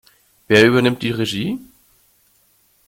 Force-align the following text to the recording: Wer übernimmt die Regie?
Wer 0.47 0.65
übernimmt 0.65 1.03
die 1.03 1.11
Regie? 1.11 1.59